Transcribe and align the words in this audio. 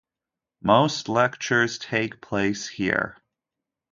Most 0.63 1.09
lectures 1.09 1.77
take 1.77 2.21
place 2.21 2.67
here. 2.67 3.21